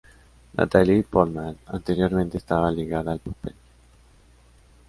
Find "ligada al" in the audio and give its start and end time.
2.71-3.19